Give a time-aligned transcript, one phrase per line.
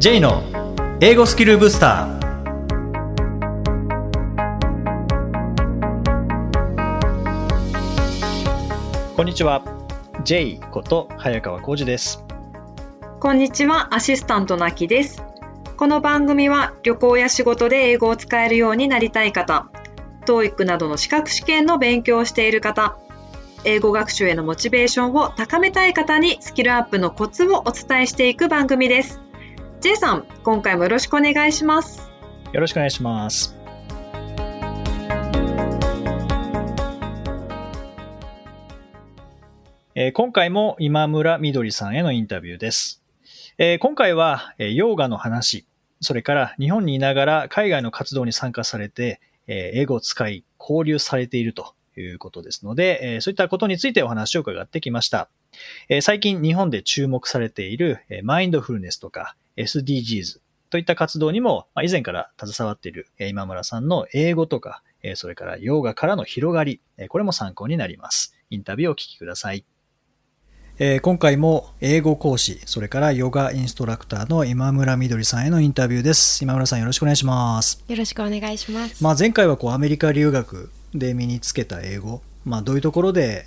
[0.00, 0.44] J の
[1.00, 2.20] 英語スキルブスター
[9.16, 9.64] こんにちは
[10.22, 12.24] J こと早川浩二です
[13.18, 15.20] こんにちは、アシスタントのあきです。
[15.76, 19.68] この番組は旅行や仕事で英語を使えるようになりたい方、
[20.26, 22.96] TOEIC などの資格試験の勉強をしている方、
[23.64, 29.20] 英語学習へのモチベーションを高めたい方にスキルアップのコツをお伝えしていく番組です。
[29.80, 32.10] J さん、今回もよろしくお願いします。
[32.52, 33.54] よろしくお願いします
[39.94, 43.04] え今回も今村みどりさんへのインタビューです。
[43.56, 45.64] え今回は、えーヨーガの話、
[46.00, 55.28] それから日本にいながら海外の活動に参加されて、えー英語を使い交流されているということですので、えそういったことについてお話を伺ってきました。
[55.88, 68.34] え最近日本で注目されている、えマインドフルネスとか SDGs といった活動にも、まあ以前から携わっているえー今村さんの英語とか、えーそれからヨーガからの広がり、えーこれも参考になります。
[68.50, 69.64] インタビューをお聞きください。
[70.78, 76.44] えー今回も英語講師、それからヨガインストラクターの今村みどりさんへのインタビューです。
[76.44, 77.82] 今村さんよろしくお願いします。
[77.88, 79.02] よろしくお願いします。
[79.02, 83.46] まあ、前回はこうアメリカ留学で身につけた英語、まあ、どういうところで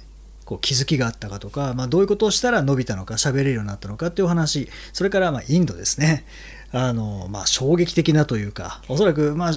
[0.52, 4.68] こう気づきがあったかとか、まあ、どういうことをしたら伸びたのか喋れるようになったのかっていうお話。
[4.92, 6.26] それからまあインドですね。
[6.74, 9.54] あの、まあ、衝撃的なというかおそらくまあ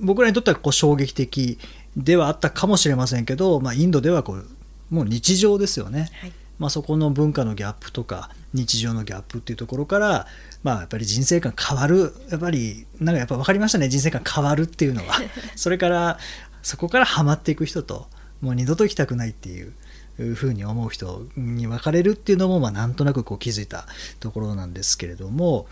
[0.00, 1.58] 僕らにとってはこう衝撃的
[1.96, 4.46] ではあったかもしれませんけど、まあ、インドではこう
[4.88, 6.10] もう日常ですよね。
[6.20, 10.28] はい、まあ、そこの文化のギャップとか日常のギャップっていうところから、
[10.62, 12.14] まあ、やっぱり人生観変わる。
[12.30, 13.88] やっぱりなんかやっぱ分かりましたね。
[13.88, 15.16] 人生観変わるっていうのは。
[15.56, 16.20] それから
[16.62, 18.06] そこからハマっていく人と
[18.40, 19.72] もう二度と行きたくないっていう
[20.16, 23.86] ふうに思う人に分かれるっていうのも、まあ、なんとなくこう気づいた
[24.20, 25.66] ところなんですけれども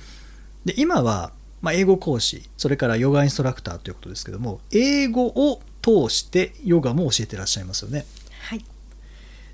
[0.64, 8.06] で今は、まあ、英語講師それからヨガインストラクターということですけども英語を通してヨガも教えてらっしゃいますよね。
[8.48, 8.64] はい、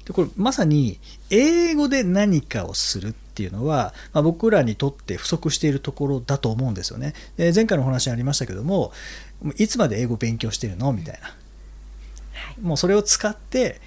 [0.05, 0.99] でこれまさに
[1.31, 7.15] 英語で何かをするっていうのは、まあ、僕らにとって不足しているところだと思うんですよね。
[7.37, 8.93] で前回のお話にありましたけども
[9.57, 10.93] いつまで英語勉強してるの？
[10.93, 11.35] みたいな、は
[12.59, 13.81] い、もうそれを使って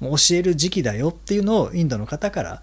[0.00, 2.62] 教える時期だよっていうのをインドの方から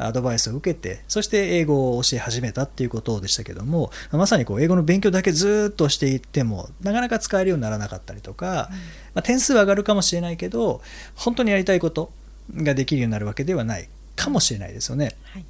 [0.00, 8.68] アドバイスを受けてそして英語を教え始めたっていうことでしたけどもまさにこう英語の勉強だけずっとしていってもなかなか使えるようにならなかったりとか、うん、ま
[9.16, 10.80] あ、点数は上がるかもしれないけど
[11.14, 12.10] 本当にやりたいこと
[12.56, 15.16] ができるようになるわけではないかもしれないですよね。
[15.24, 15.44] はい、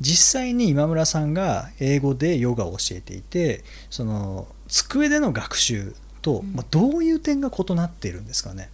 [0.00, 8.70] 実際に今村さんが英語でヨガを教えていてその机での学習と、まあ、どういう点が異なっているんですかね。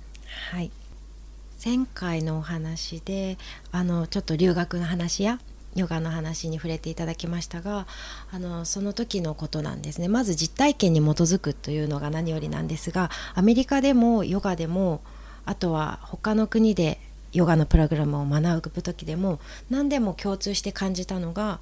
[0.50, 0.70] はい
[1.64, 3.38] 前回のお話で
[3.70, 5.38] あのちょっと留学の話や
[5.76, 7.86] ヨガの話に触れていただきましたが
[8.32, 15.02] あのその時のことなんですねまず実体験に基づくというのが何よりなんですがアメリカでもヨガでも
[15.44, 16.98] あとは他の国で
[17.32, 19.38] ヨガのプログラムを学ぶ時でも
[19.70, 21.60] 何でも共通して感じたのが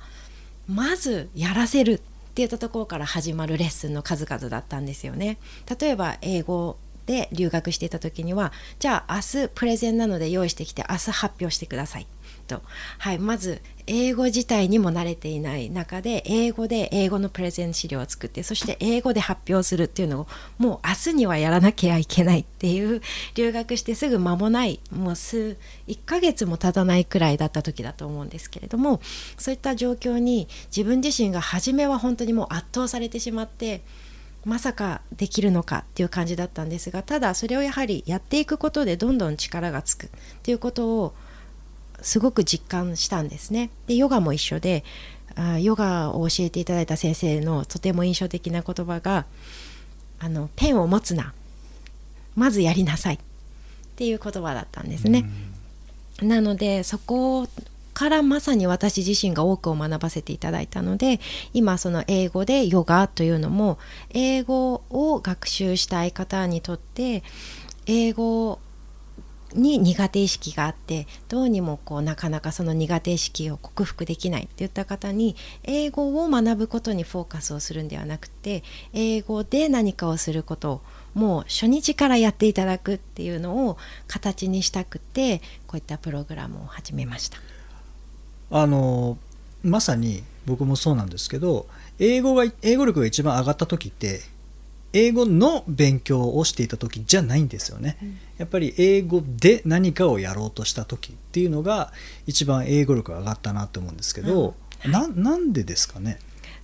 [0.66, 2.00] まずやらせるっ
[2.34, 5.38] ていったところから始まるレッスンの数々だったんですよね。
[5.78, 6.78] 例えば英語
[7.10, 12.06] で留学していた時にはじゃあ明日プレゼンなので用意してきて明日発表してください。
[12.46, 12.62] と、
[12.98, 20.26] はい、まず英語自体にも慣れていない中で英語で英語のプレゼン資料を作ってそして英語で発表するっていうのを
[20.58, 23.00] もう明日にはやらなきゃいけないっていう
[23.34, 25.56] 留学してすぐ間もないもう数
[25.88, 29.00] 1ヶ月も経たないくらいだった時だと思うんですけれども
[29.36, 33.82] そういった状況に自分自身が初めは本当にもう圧倒されてしまって
[34.44, 40.10] まさかできるのかっていう感じだったんですがただそれをやはりやっていくことでどんどん力がつくっ
[40.42, 41.14] ていうことを
[42.00, 43.70] すごく実感したんですね。
[43.86, 44.84] でヨガも一緒で
[45.34, 49.26] あヨガを教えていただいた先生のとても印象的な言葉が
[50.18, 51.34] あの「ペンを持つな
[52.34, 53.18] まずやりなさい」っ
[53.96, 55.24] ていう言葉だったんですね。
[56.22, 57.46] なのでそこ
[58.00, 61.20] からまさに私自身が多くを学ばせていただいたので
[61.52, 67.22] 今その英語でヨガというのも英語を学習したい方にとって
[67.84, 68.58] 英語
[69.52, 78.62] に苦手意識があってどうにもこうなかなかその苦手意識を克服できないっていった方に英語を学ぶことにフォーカスをするんではなくて
[78.94, 80.80] 英語で何かをすることを
[81.12, 83.76] もう初日からやっていただくっていうのを
[84.06, 87.49] 形にしたくてこういったプログラムを始めました。
[88.50, 89.18] あの
[89.62, 91.66] まさに僕もそうなんですけど
[91.98, 94.20] 英語が英語力が一番上がった時って
[94.92, 101.92] 英語の勉強をしていた時じゃないんですよね、うん、やっぱり英語で何かをやろうとした時っていうのが
[102.26, 104.54] 一番英語力が上がったなと思うんですけど、
[104.84, 106.18] うん、ななんでですかね？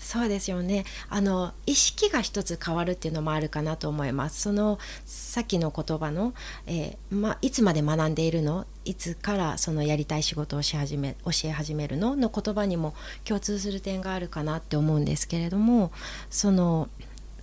[0.07, 0.85] そうですよね。
[1.09, 4.41] あの意識が一つ変わるっていうのもあるかなと思います。
[4.41, 6.33] そのさっきの言葉の、
[6.69, 8.67] えーま、いつまで学んでいるの？
[8.85, 12.15] いつからそのやりたい仕事をし始め教え始めるの？
[12.15, 12.95] の言葉にも
[13.25, 15.91] 共通する点があるかなって思うんですけれども
[16.31, 16.89] その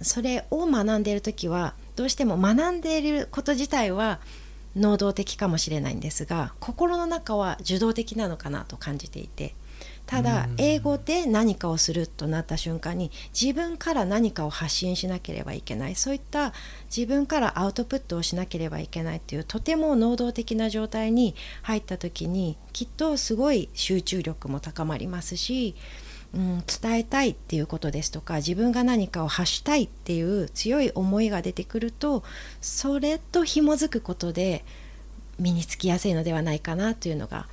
[0.02, 4.22] それを学んでいる時はどうしても学んでいること自体は
[4.78, 9.54] 能動的かもしれないんですが心の中は受動的なのかなと感じていて
[10.06, 13.10] ただ英語で何かをするとなった瞬間に
[13.40, 16.54] 自分から何かを発信しなければいけないそういった
[16.96, 25.74] 自分からアウトプットをしなければいけないっていうとても能動的な状態に入った時にきっとすごい集中力も高まりますし、
[26.36, 32.24] うん、伝えたいっていうことですとか自分が何かを発したいっていう強い思いが出てくると
[32.62, 34.66] それと紐づくことで
[35.40, 37.48] 身につきやすいのではないかなというのが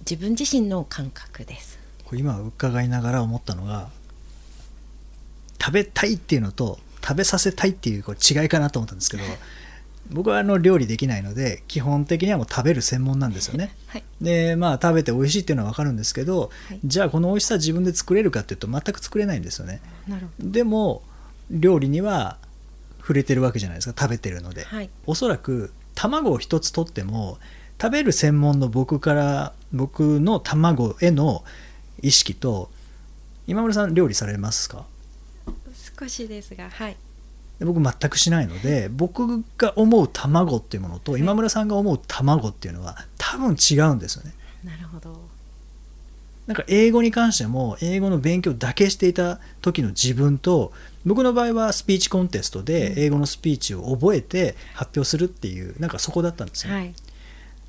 [0.00, 1.83] 自分自身の感覚です。
[2.14, 3.88] 今伺いながら思ったのが
[5.60, 9.22] 食べたいっていうのと食べさせたいっていうこう違いかなと思ったんですけど
[10.10, 13.74] 僕はあの料理できないので基本的にはもう食べる専門なんですよね。
[13.86, 19.80] はい、でまあ食べて美味しいっていうのは分かるんですけど、はい、じゃあこの美味しさ自分で作れるかっていうと全く作れないんですよね。
[20.38, 21.02] でも
[21.50, 22.36] 料理には
[23.00, 27.38] 触れてるわけじゃないですか食べてるので、はい、おそらく卵を一つ取っても
[27.80, 31.44] 食べる専門の僕から僕の卵への
[32.02, 32.70] 意識と
[33.46, 34.84] 今村さん料理されますか？
[35.98, 36.96] 少しですがはい。
[37.60, 44.32] 僕全くしないので僕が思う卵っていうものと今村さんが思う卵っていうのは多分違うんですよね。
[44.64, 45.34] なるほど。
[46.46, 50.72] なんか英語に関しても英語の勉強だけしていた時の自分と
[51.06, 56.92] 僕の場合はスピーチコンテストで英語のスピーチを覚えて発表するっていうなんかそこだったんですよ、はい、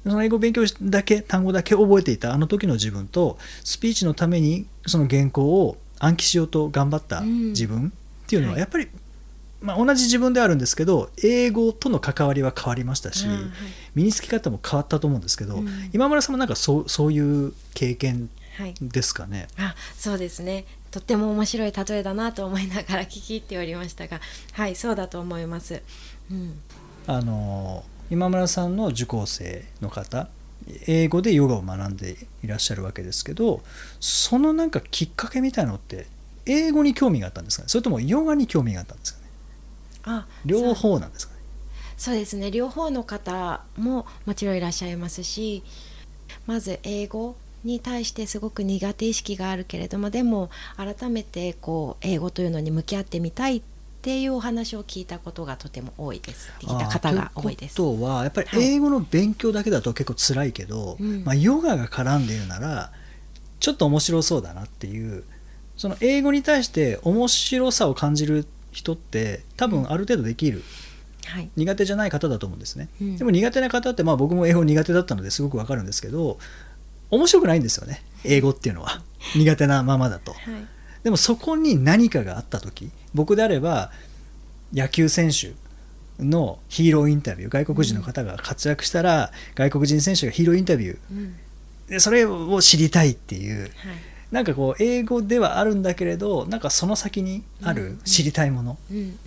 [0.06, 7.92] その英語勉強だけ単語だけ覚えていたあの時の自分とスピーチのためにその原稿を暗記しようと頑張った自分
[8.26, 8.88] っていうのはやっぱり、
[9.62, 13.26] まあ、同じ自分であるんですけど英語との関わりは変わりましたし、
[13.96, 15.64] 身につき方も変わったと思うんですけど、
[15.94, 18.30] 今村さんもなんかそうそういう経験
[18.82, 20.66] ですかね、はい、あそうですね。
[20.92, 24.22] とっても面白い例えだなと思いながら聞き入っておりましたが
[24.54, 25.82] はいそうだと思います。
[26.32, 26.60] うん、
[27.08, 30.28] あの今村さんの受講生の方
[30.88, 33.62] 英語でヨガを学んでいらっしゃるわけですけど
[34.00, 36.08] そのなんかきっかけみたいのって
[36.46, 37.70] 英語に興味があったんですかね？
[37.70, 39.28] それともヨガに興味があったんですかね？
[40.06, 41.40] あ両方なんですかね？
[41.98, 42.52] そうですね。
[42.52, 45.64] 両方の方ももちろんいらっしゃいますし
[46.46, 53.62] まず英語に対してすごく苦手意識があるけれどもでも改めてこう英語というのに向き合ってみたいっ
[54.06, 56.52] ていうお話を聞いたことがとても多いです。
[56.60, 57.76] 聞いた方が多いです。
[57.76, 62.92] ということはやっぱり英語の勉強だけだと結構辛いけど、はい、まあ、ヨガが絡んでいるなら
[63.60, 65.24] ちょっと面白そうだなっていう
[65.76, 70.62] その英語に対して面白さを感じる人って多分ある程度できる。
[71.26, 76.38] はい、苦手じゃない方だと思うんですね、うん、でも苦手な方ってまあ僕も英語苦手だったのですごくわかるんですけど
[77.10, 78.04] 面白くないんですよね。
[78.24, 79.02] 英語っていうのは。
[79.36, 80.42] 苦手なままだと、はい、
[81.04, 83.92] でもそこに何かがあった時僕であれば
[84.74, 85.54] 野球選手
[86.24, 93.72] のヒーローインタビュー外国人の方が活躍したら、外国人選手がヒーローインタビュー、でそれを知りたいっていう、はい、
[94.32, 99.18] なんかこう英語ではあるんだけれどなんかその先にある知りたいもの、うんうん、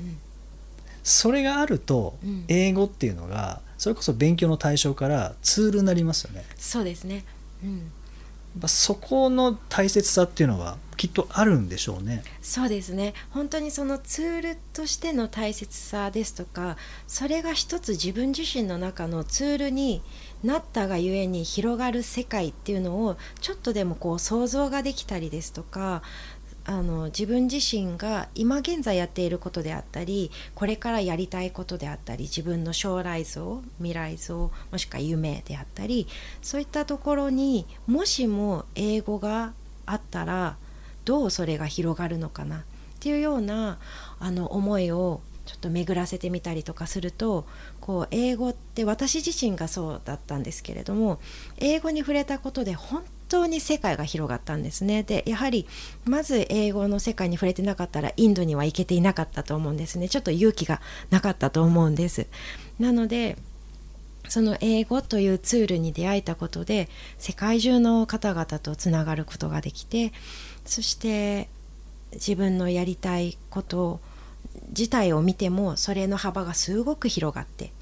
[1.02, 2.16] それがあると
[2.48, 6.44] 英語っていうのがそれこそ勉強の対象からツールになりますよね。
[6.56, 7.24] そうですね、
[7.62, 7.92] うん
[8.66, 12.24] そこの大切さっていうのはきっとあるんでしょうね。
[12.42, 16.76] そうですね本当にそのツールとしての大切さですとか
[17.06, 20.02] それが一つ自分自身の中のツールに
[20.42, 26.02] なったがゆえに広がる世界っていうのをちょっとでもこう想像ができたりですとか
[26.68, 36.06] あの自分自身が今現在やっていることであったりこれからやりたいことであったり自分の将来像未来像もしくは夢であったり
[36.42, 39.54] そういったところにもしも英語が
[39.86, 40.56] あったら
[41.06, 42.60] どうそれが広がるのかなっ
[43.00, 43.78] ていうような
[44.20, 47.46] あの思いをちょっと巡らせてみたりとかすると
[47.80, 51.18] こう英語って私自身がそうだったんですけれども
[51.56, 55.02] 英語に触れたことで本当に世界が広がったんですね。
[55.02, 55.66] でやはり
[56.04, 60.08] まず英語の世界に触れてなかったらインドには行けていなかったと思うんですね。
[60.08, 60.80] ちょっと勇気が
[61.10, 62.26] なかったと思うんです。
[62.78, 63.36] なので
[64.28, 70.12] その英語というツールに出会えたことで世界中の方々とつながることができて
[70.64, 71.48] そして
[72.12, 74.00] 自分のやりたいこと
[74.68, 77.72] 自体を見てもそれの幅がすごく広がって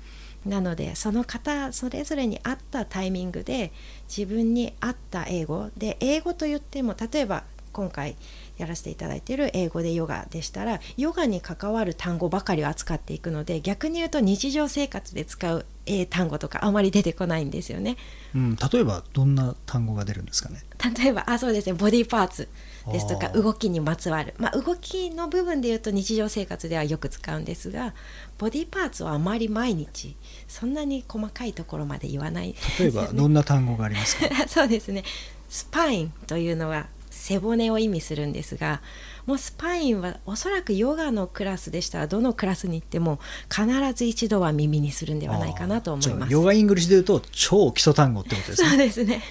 [0.47, 3.73] なのでその方それぞれに合ったタイミングで
[4.09, 5.71] 自分に合った英語。
[5.77, 8.17] で英語と言っても例えば今回
[8.57, 17.99] やらせていただいている英語でヨガでしたらヨガに関わる単語ばかりを扱っていくので逆に言うと日常生活で使う英単語とかあまり出てこないんですよね。
[18.35, 20.63] うん、例えばどんな単語が出るんですかね？
[20.99, 21.75] 例えばあそうですね。
[21.75, 22.49] ボディーパーツ
[22.93, 27.95] ですとか動きにまつわる、まあ、動きの部分で言うと日常生活ではよく使うんですが
[28.39, 30.17] ボディーパーツはあまり毎日
[30.49, 32.53] そんなに細かいところまで言わない。
[32.53, 34.29] です例えば どんな単語がありますか？
[34.49, 35.05] そうですね。
[35.49, 38.83] スパインというのは背骨を意味するんですが
[39.25, 43.19] もうスパインはおそらくヨガのクラスでしたらどのクラスに行っても
[43.51, 46.33] 必ず一度は耳にするんではないかなと思います。
[46.33, 49.23] ヨガ English で言うと超基礎単語ってことですそうねですね。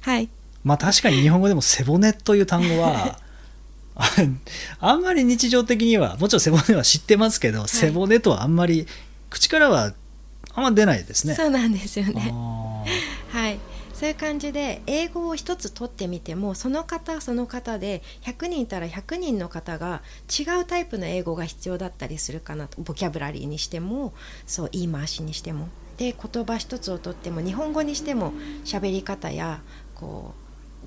[0.00, 0.28] はい
[0.64, 3.18] まあ確かに日本語でも背骨という単語は
[3.94, 4.08] あ
[4.80, 8.86] あんまり日常的にはもちろん背骨は知ってますけど、背骨とはあんまり
[9.28, 9.94] 口からは
[10.54, 11.34] あんま出ないですね。
[11.34, 12.30] そうなんですよね。
[12.32, 12.84] あ
[13.30, 13.58] はい、
[13.92, 24.14] そういう感じで英語を一つ取ってみてもその方その方で100人いたら100人の方が違うタイプの英語が必要だったりするかなとボキャブラリーにしても
[24.46, 28.32] そう言い回しにしてもで言葉一つをとっても日本語にしても
[28.64, 29.60] 喋り方や
[29.94, 30.39] こう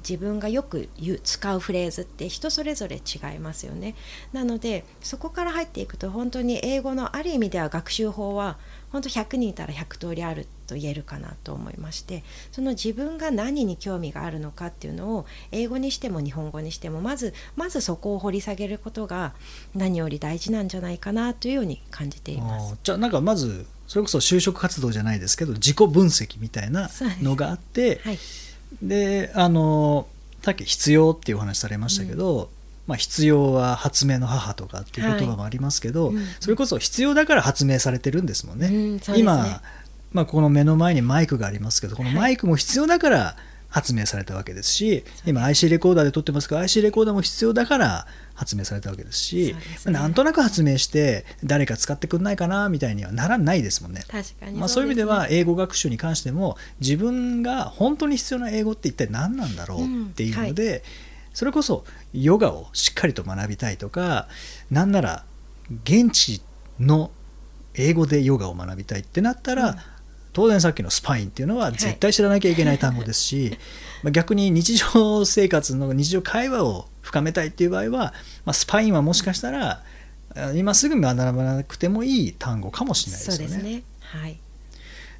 [0.07, 3.95] 自分がよく言う使うフレーズって人それぞれ違いますよね。
[4.33, 8.57] なのでそこから入っていくと本当に英語のある意味では学習法は
[8.91, 19.33] 本当100人いたら100通りあると言えるかなと思いましてその自分が何に興味があるのかっていうのを英語にしても日本語にしてもまずまずそこを掘り下げることが
[19.73, 22.73] 何より大事なんじゃないかなというように感じています。
[22.73, 22.77] ー。
[22.83, 26.89] じゃあなんかまずそれこそ就職活動じゃないですけど自己分析みたいな
[27.21, 28.19] のがあってはい、
[28.83, 30.07] であの
[30.43, 32.49] さっき必要っていうお話されましたけど、
[32.85, 36.15] まあ、必要は発明の母とかっていう言葉もありますけど、はい。
[36.15, 36.25] うん。
[36.41, 38.67] それこそ必要だから発明されてるんですもんね。
[38.67, 39.01] うんね。
[39.15, 39.61] 今、
[40.11, 42.17] まあ、この目の前にマイクがありますけどこのはい。
[42.17, 43.37] マイクも必要だから
[43.73, 49.59] 発明されたわけですし、今 IC レコーダーで撮ってますけど IC レコーダーも必要だから発明されたわけですしね。
[49.85, 54.03] まあなんとなく発明して誰か使ってくんないかなみたいにはならないですもんね。
[54.07, 60.83] 確かにまあ、そういう意味では英語学習に関しても自分が本当に必要な英語って一体何なんだろうっていうので、
[61.33, 64.27] それこそヨガをしっかりと学びたいとか
[64.69, 65.25] なんなら
[65.83, 66.43] 現地
[66.79, 67.09] の
[67.73, 69.77] 英語でヨガを学びたいってなったら、うん
[70.33, 73.57] 当然さっきのスパインっていうのは絶対知らなきゃいけない単語ですし、
[74.03, 78.13] まあ逆に日常生活の日常会話を深めたいっていう場合は、
[78.45, 79.83] まあ、スパインはもしかしたら
[80.35, 83.53] あ今すぐ学ばなくてもいい単語かもしれないですよね。
[83.53, 83.83] そうですね。
[84.01, 84.37] はい。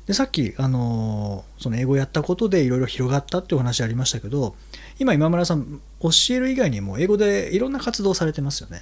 [0.08, 4.54] でさっき、あのーその英語やったことでいろいろ広がったっていうお話ありましたけど
[5.00, 8.82] 今今村さん教える以外にも英語でいろんな活動をされてますよね。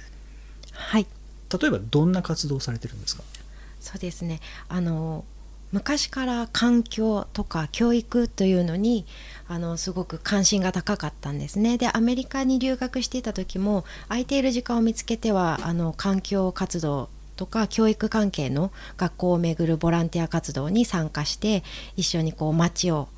[0.72, 1.06] はい。
[1.60, 3.22] 例えばどんな活動をされてるんですか？
[3.80, 4.40] そうですね。
[4.68, 5.24] あの
[5.72, 9.06] 昔から環境とか教育というのに
[9.48, 21.64] あのすごく関心が高かったんですねでアメリカに留学していた時も空いている時間を見つけてはあの環境活動とか教育関係の学校を巡るボランティア活動に参加して
[21.96, 23.08] 一緒にこう街を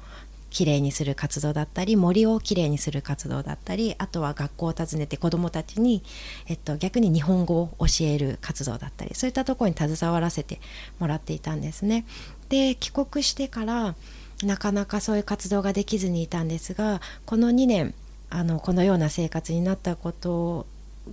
[0.55, 6.05] きれいにする活動だったり森をきれいにする活動だったりあとは学校を訪ねて子どもたちに、
[6.47, 10.61] えっと、逆に日本語を教える活動だったりそういったところに携わらせて
[11.01, 12.07] もらっていたんですね。
[12.55, 13.97] で帰国してから
[14.45, 17.95] なかなかそういう活動ができずにいたんですがこの2年
[18.31, 20.67] あのこのような生活になったこと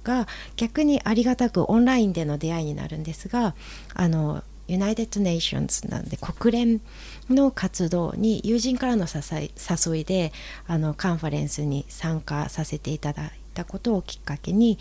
[0.03, 3.55] が逆にありがたくオンラインでの出会いになるんですが
[3.95, 6.81] あの United Nations なんで国連
[7.27, 10.31] の活動に友人からの誘い誘いで
[10.67, 14.77] あのカンファレンスに参加させていただいたことをきっかけに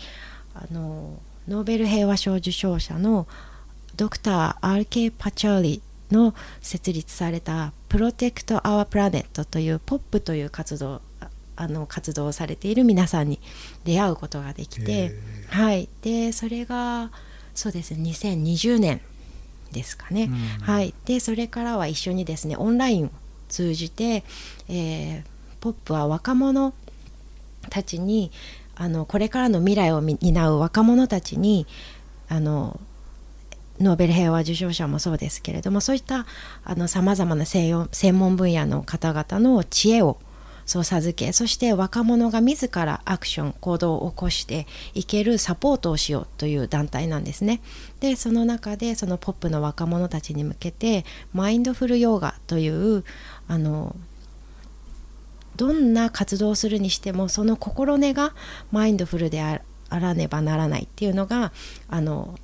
[0.53, 3.27] あのノーベル平和賞受賞者の
[3.95, 5.11] ドクター R.K.
[5.11, 13.39] パチャーリの設立されたプロテクト・アワ・プラネットというポップという活動ああの活動をされている皆さんに
[13.83, 15.15] 出会うことができへて、
[15.49, 17.11] はい、でそれが
[17.53, 19.01] そうですね2020年
[19.71, 20.33] ですかね、うん。
[20.63, 23.09] はい、でそれからは一緒にですねオンラインを
[23.47, 24.23] 通じて、
[24.69, 26.73] えーポップは若者
[27.69, 28.31] たちに
[28.75, 31.67] あのこれからの未来をみ担う若者たちに
[32.27, 32.79] あの
[33.81, 36.25] ノーベル平和受賞者もそうですけれどもそういった
[36.87, 40.17] さまざまな西洋専門分野の方々の知恵を
[40.65, 47.61] そう授けそして若者が自らアクション行動を起こしていけるサポートをしようという団体なんですね。
[47.99, 53.03] でその中でそのポップの若者たちに向けてマインドフルヨーガという
[53.47, 53.95] あの
[55.55, 58.33] どんな活動をするにしてもその心根が
[58.71, 61.51] マインドフルであらねばならないっていうのが
[61.89, 62.39] あの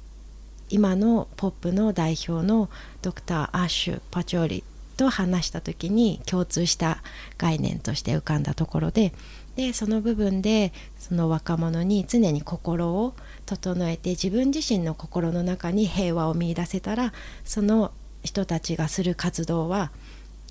[0.69, 2.69] 今のポップの代表の
[3.01, 4.63] ドクター・アッシュ・パチョーリ
[4.97, 7.03] と話した時に共通した
[7.37, 9.13] 概念として浮かんだところで
[9.55, 13.13] でその部分でその若者に常に心を
[13.45, 17.13] 整えて自分自身の心の中に平和を見いだせたら
[17.45, 17.91] その
[18.23, 19.91] 人たちがする活動は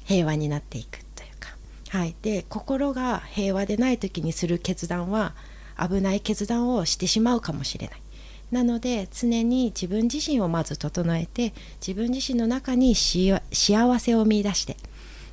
[0.05, 1.57] 平和になっていくというか、
[1.91, 5.35] はい、で心が平和でない時にする決断は
[5.79, 8.06] 危ない決断をしてしまうかもしれない。
[8.51, 11.53] なので常に自分自身をまず整えて
[11.87, 13.41] 自分自身の中に幸
[13.99, 14.77] せを見いだして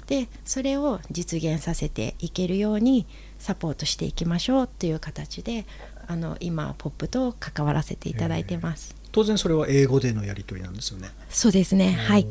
[0.08, 3.05] でそれを実現させていけるように
[3.39, 5.65] サポートしていきましょうという形で
[6.08, 11.10] あの今ポップと関わらせていただいてます、当然それは英語でのやり取りなんですよね。
[11.29, 11.93] そうですね。
[11.93, 12.27] はい。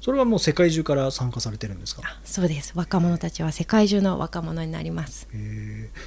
[0.00, 2.02] それはもう世界中から参加されてるんですか？
[2.24, 2.72] そうです。
[2.74, 5.28] 若者たちは世界中の若者になります。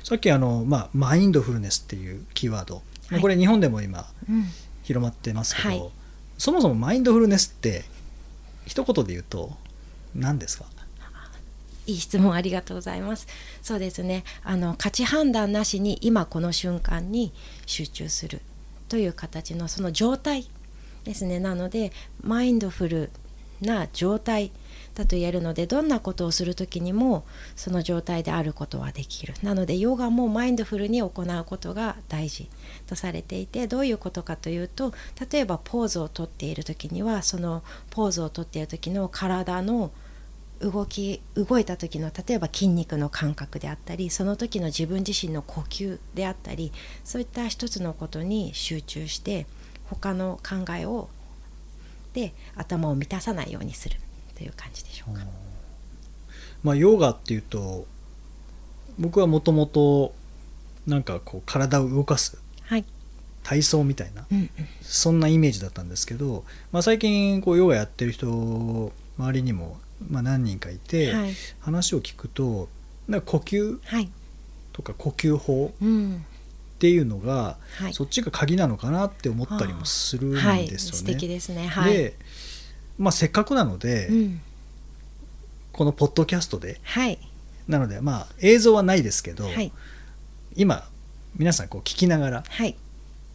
[0.03, 2.83] さっきあの、まあ、マインドフルネスっていうキーワード、はい、
[3.21, 4.45] これ日本でも今、うん、
[4.83, 5.89] 広まってますけど、はい、
[6.37, 7.83] そもそもマインドフルネスって
[8.65, 9.51] 一言で言うと
[10.13, 10.65] 何ですか？
[11.87, 13.25] いい質問ありがとうございます。
[13.63, 14.23] そうですね。
[14.43, 17.33] あの価値判断なしに今この瞬間に
[17.65, 18.41] 集中する
[18.89, 20.47] という形のその状態
[21.03, 21.39] ですね。
[21.39, 23.09] なのでマインドフル
[23.59, 24.51] な状態
[24.95, 29.33] だと言えるのでどんなことをする時にもその状態であることはできる。
[29.43, 32.49] なのでヨガもマインドフルに行うことが大事
[32.87, 34.93] とされていてどういうことかというと
[35.31, 39.91] 例えばポーズをとっている時にはそのポーズをとっている時の体の
[40.59, 46.71] 動き動いた時の例えば筋肉の感覚であったりその時の自分自身の呼吸であったり
[47.05, 49.47] そういった一つのことに集中して
[49.85, 51.09] 他の考えを
[52.13, 53.97] で頭を満たさないようにする。
[54.39, 55.25] という感じでしょうか。
[56.63, 57.85] まあ、ヨガっていうと
[58.97, 60.13] 僕はもともと
[60.87, 62.85] なんかこう体を動かす、はい、
[63.43, 64.49] 体操みたいな、うんうん、
[64.81, 69.77] そんなイメージだったんですけど、まあ、最近こうヨガやってる人周りにも
[70.09, 72.69] まあ何人かいて、はい、話を聞くと
[73.09, 73.77] なんか呼吸
[74.71, 80.53] とか呼吸法っていうのが、はい、そっちが鍵なのかなって思ったりもするんですよね。
[80.53, 82.15] はい、素敵ですね、はい、で、
[82.99, 84.41] まあ、せっかくなので、うん、
[85.71, 87.17] このポッドキャストで、はい、
[87.67, 89.71] なのでまあ映像はないですけど、はい、
[90.55, 90.85] 今
[91.37, 92.75] 皆さんこう聞きながら、はい、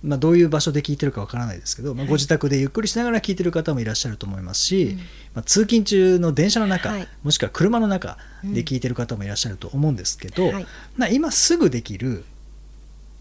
[0.03, 5.03] まあ、どういう場所で聞いてるかわからないですけど、まあ、ご自宅でゆっくりしながら聞いてる方もいらっしゃると思いますし、うん、ま
[5.37, 10.53] あ、通勤中の電車の中、はい、もしくは車の中で聞いてる方もいらっしゃると思うんですけど、うん。
[10.53, 10.61] は
[11.09, 12.25] い、今すぐできる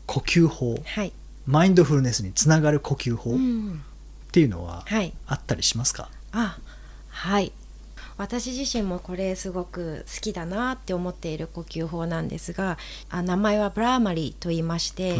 [0.05, 1.13] 呼吸法、はい、
[1.45, 3.37] マインドフルネスにつながる呼吸法っ
[4.33, 4.83] ていうのは
[5.25, 6.57] あったりしますか、あ
[7.09, 7.51] はい。
[8.17, 12.77] 私自身もこれすごく好きだなって思っている呼吸法なんですが
[13.09, 15.15] あ名前はブラーマリーと言いまして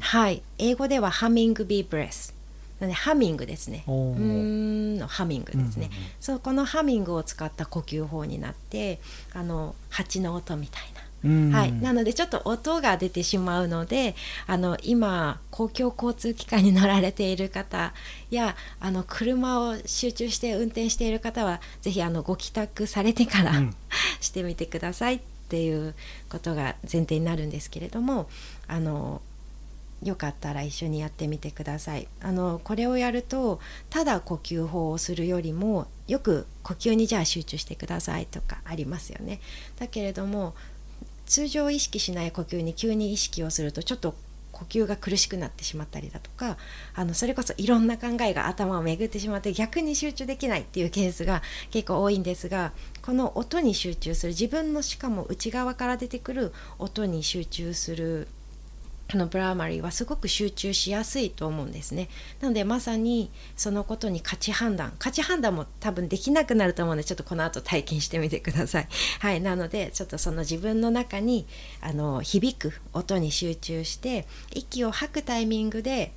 [0.00, 0.42] はい。
[0.58, 2.34] 英語ではハミングビーブレス。
[2.78, 3.84] なのでハミングですね。
[3.88, 9.00] うんのハミングですね、うんうんうん、そうこのハミングを使った呼吸法になって
[9.32, 10.95] あの蜂の音みたいな
[11.52, 14.14] はい、なのでちょっと音が出てしまうので
[14.46, 17.92] あの今公共交通機関に乗られている方
[18.30, 23.76] やあの車を集中して運転している方は是非あのご帰宅されてから、うん、
[24.20, 25.94] してみてくださいっていう
[26.28, 28.28] ことが前提になるんですけれども
[28.66, 29.22] あの
[30.02, 32.06] よかったら一緒にやってみてください。
[32.20, 39.40] あのこれをやるとただ呼吸法をするよりもよく呼吸にじゃあ集中してくださいとかありますよね。
[39.78, 40.54] だけれども
[41.26, 44.14] 通常意識しない呼吸に急に意識をするとちょっと
[44.56, 46.56] 呼吸が苦しくなってしまったりだとか
[46.94, 58.28] あのそれこそいろんな考えが頭を巡ってしまって逆に集中できないっていうケースが結構多いんですがこの音に集中する自分のしかも内側から出てくる音に集中する
[59.08, 62.08] あのプライマリーはすごく集中しやすいと思うんですね。
[62.40, 68.88] なのでまさにそのことに価値判断価値判断も多分できなくなると思うのでちょっとこの後体験してみてください。
[69.20, 71.46] はい、なのでちょっとその自分の中に
[71.80, 76.12] あの響く音に集中して息を吐くタイミングで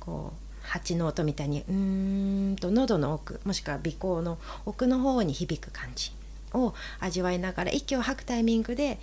[0.00, 6.12] こう蜂の音みたいにうーんと喉の奥もしくは鼻孔の奥の方に響く感じ
[6.54, 8.98] を味わいながら息を吐くタイミングで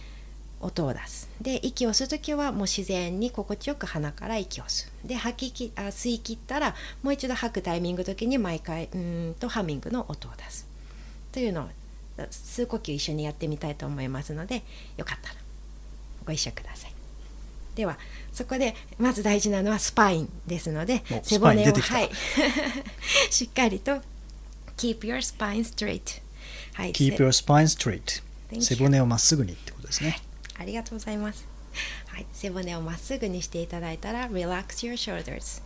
[0.62, 1.30] 音を出す。
[1.42, 10.68] で息を吸う時はもう自然に心地よく鼻から息を吸うで吐ききあ吸い切ったらもう一度吐くタイミング時に毎回うんとハミングの音を出す。
[11.32, 11.68] というのを
[12.30, 14.64] 数呼吸一緒にやってみたいと思いますので
[14.98, 15.36] よかったら
[16.26, 16.94] ご一緒ください。
[17.76, 17.98] では
[18.34, 22.10] そこでまず大事なのはスパインですので背骨をはい。
[23.32, 24.02] しっかりと
[24.76, 26.22] keep your spine straight
[26.74, 26.92] はい。
[26.92, 28.22] Keep your spine straight
[28.62, 30.20] 背骨をまっすぐにってことですね、
[30.60, 31.48] ありがとうございます。
[32.08, 35.62] はい、背骨をまっすぐにしていただいたら、relax your shoulders。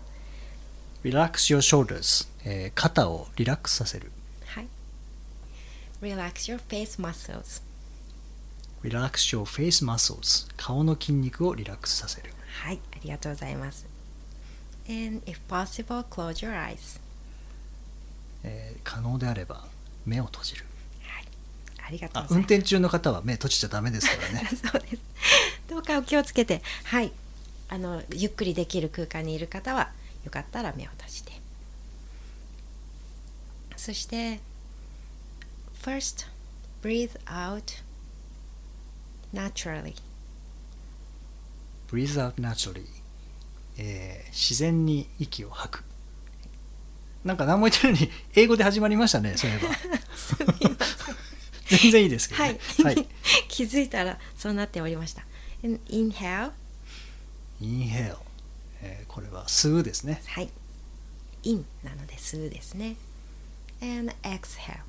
[1.03, 4.11] relax your shoulders、えー、肩をリラックスさせる。
[4.45, 4.67] はい。
[6.01, 7.61] relax your face muscles。
[8.83, 13.87] relax your face muscles 顔の筋肉をリラックスさせるはいありがとうございます
[14.89, 16.99] and if possible close your eyes
[18.43, 19.65] えー可能であれば
[20.05, 20.72] 目を閉じるはい
[21.85, 24.97] ありがとうあございます運転中の方は目閉じちゃダメですからね そうです。
[25.69, 27.11] どうかお気をつけて、はい。
[27.69, 29.91] あのゆっくりできる空間にいる方は
[30.23, 31.31] よかったら目を閉じて。
[33.75, 34.39] そして、
[35.83, 36.27] first
[36.81, 37.81] breathe out
[39.33, 39.95] naturally.
[41.91, 42.85] breathe out naturally、
[43.77, 45.83] えー自然に息を吐く
[47.23, 49.69] なんか何も言ってるのに英語で始まりましたねそういえば
[51.77, 53.07] 全然いいですけどはいね、はい、
[53.47, 55.25] 気づいたらそうなっておりました。
[55.63, 56.51] Inhale,
[57.61, 58.15] インヘル、
[58.81, 60.49] えーこれは吸うですねはい。
[61.43, 62.95] in なので吸うですね。
[63.81, 64.79] And exhale.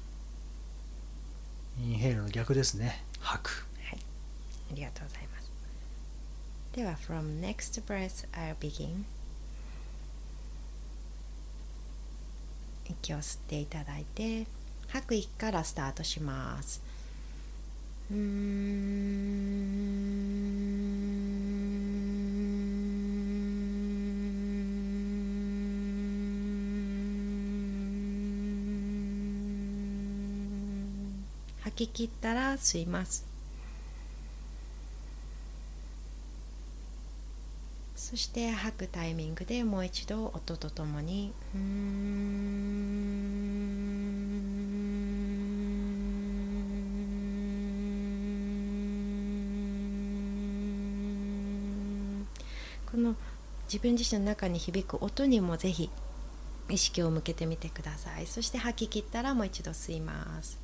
[1.81, 3.99] インヘルの逆ですね吐くはい、
[4.73, 5.51] ありがとうございます。
[6.75, 9.05] では、from next breath, I'll begin.
[12.87, 14.47] 息を吸っていただいて、
[14.95, 16.81] 吐く息からスタートします。
[18.13, 19.75] うん
[31.63, 33.27] 吐き切ったら吸います。
[37.97, 43.14] そして吐くタイミングでもう一度音とともにうん
[52.95, 53.17] この
[53.65, 55.91] 自分自身の中に響く音にもぜひ
[56.69, 58.27] 意識を向けてみてください。
[58.29, 60.57] そして吐き切ったらもう一度吸います。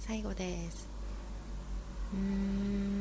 [0.00, 0.86] 最後です。
[2.12, 2.91] うーん。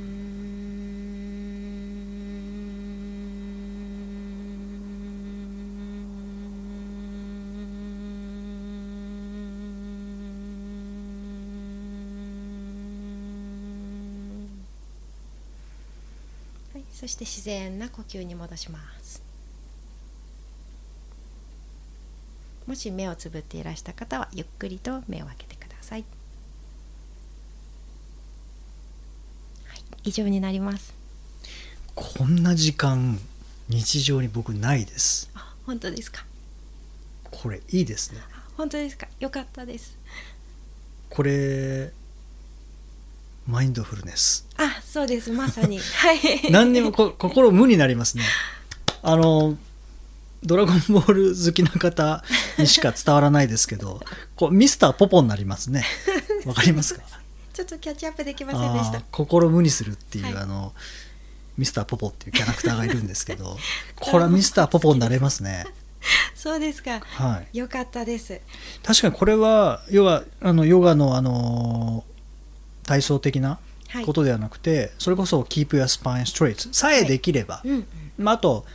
[17.01, 19.23] そして自然な呼吸に戻します。
[22.67, 26.05] もし目をつぶっていらした方はゆっくりと目を開けてください、
[29.65, 30.93] はい、以上になります。
[31.95, 33.19] こんな時間
[33.67, 35.31] 日常に僕ないです。
[35.33, 36.23] あ本当ですか。
[37.31, 38.19] これいいですね。
[38.31, 39.07] あ本当ですか。
[39.19, 39.97] よかったです。
[41.09, 41.91] これ
[43.47, 44.47] マインドフルネス。
[44.57, 45.31] あそうです。
[45.31, 45.79] まさに。
[45.79, 46.19] はい。
[46.51, 48.23] 何にもこ心無になりますね。
[49.01, 49.57] あの
[50.43, 52.23] ドラゴンボール好きな方
[52.57, 53.99] にしか伝わらないですけど
[54.35, 55.85] こうミスターポポになりますね。
[56.45, 57.01] わかりますか？
[57.53, 59.01] ちょっとキャッチアップできませんでした。
[59.11, 60.35] 心無にするっていう、はい。
[60.37, 60.73] あの
[61.57, 63.57] ミスターポポっていうキャラクターがいるんですけど
[63.99, 65.65] これはミスターポポになれますね。
[66.33, 67.01] そうですか。
[67.01, 67.57] はい。
[67.57, 68.39] よかったです。
[68.83, 72.03] 確かにこれはヨガあのヨガのあの
[72.91, 74.05] 体操的なはい。
[74.05, 77.85] ことではなくて、それこそ keep your spine straight さえできれば、うんうん。
[78.17, 78.65] まあ、あと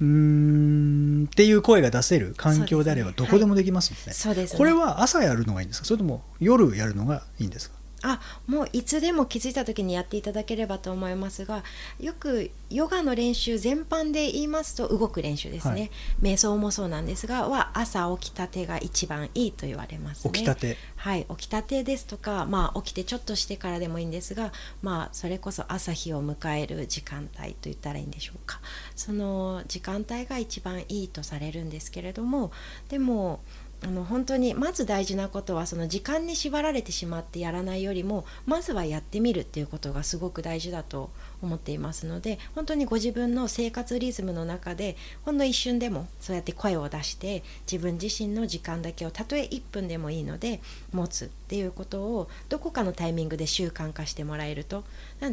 [0.00, 4.12] うーんっていう声が出せる環境であればどこでもできますもんね。
[4.12, 4.58] そうですね。
[4.58, 5.86] これは朝やるのがいいんですか？
[5.86, 7.76] それとも夜やるのがいいんですか？
[8.08, 11.64] あもういつでも気づいた時にやっていただければと思いますが
[11.98, 15.90] よくヨガの練習全般で言いますと動く練習ですね、
[16.20, 16.34] はい。
[16.34, 20.32] 瞑想もそうなんですがは朝起きたてが一番いいと言われますね。
[20.32, 20.76] 起きたて。
[20.96, 28.60] はい起きたてですとかまあ起きてちょっとしてからでもいいんですがまあそれこそ朝日を迎える時間帯と言ったらいいんでしょうか。
[28.94, 32.50] その時間帯が一番いいとされるんですけれども
[32.88, 33.40] でも
[33.86, 50.60] あの本当にまず大事なことはその時間に縛られてしまってやらないよりもまずはやってみるっていうことがすごく大事だと思っていますので本当にご自分の生活リズムの中でほんの一瞬でもそうやって声を出して自分自身の時間だけをたとえ1分でもいいので
[50.92, 54.82] 持つっていうことをどこかのタイミングで習慣化してもらえると。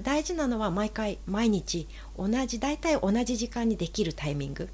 [0.04, 1.88] 大事なのは毎回毎日
[2.18, 4.70] 同じ大体同じ時間にできるタイミング。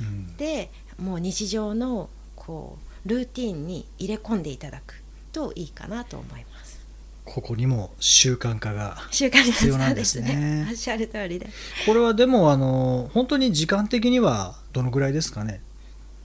[0.00, 0.36] うん。
[0.38, 6.78] でもう日常のこうルーティンに入れ込んでいただくといいかなと思います。
[7.24, 11.48] ここにも習慣化が習慣に必要なんですねおっしゃる通りで。
[11.86, 15.60] これはでもあの本当に時間的にはどのぐらいですかね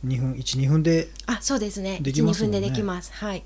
[0.06, 2.00] ？2分12分であ、そうですね。
[2.02, 3.14] できますもんね1 2分でできます。
[3.14, 3.44] はい。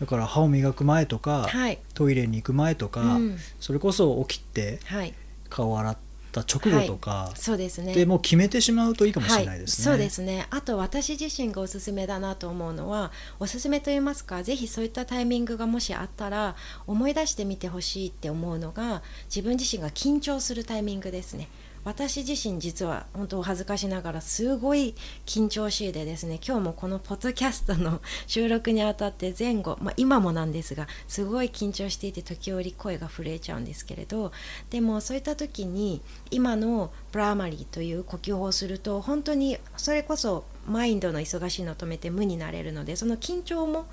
[0.00, 1.78] だから歯を磨く前とか、はい。
[1.94, 5.14] トイレに行く前とか、うんそれこそ起きてはい。
[5.48, 5.98] 顔洗っっ
[6.30, 9.90] た直後とか、そうですねでもう決めてしまうといいかもしれないですね。
[9.90, 21.48] はい、そうですねあと私自身がおすすめだなと思うのはおすすめと言いますかぜひそういったタイミングがもしあったら思い出してみてほしいって思うのが自分自身が緊張するタイミングですね。
[21.84, 34.30] 私自身実は本当お恥ずかしながらすごい緊張しいでですね今日もこのポッドキャストの収録にあたって前後、まあ、今もなんですがすごい緊張していて時折声が震えちゃうんですけれど
[34.68, 43.86] でもそういった時に今のプライマリーという呼吸法をすると本当にそれこそマインドの忙しいのを止めて無になれるのでその緊張も